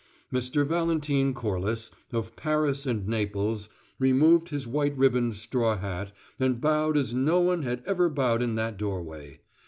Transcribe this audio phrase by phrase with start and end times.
[0.33, 0.65] Mr.
[0.65, 3.69] Valentine Corliss, of Paris and Naples,
[3.99, 8.55] removed his white ribboned straw hat and bowed as no one had ever bowed in
[8.55, 9.41] that doorway.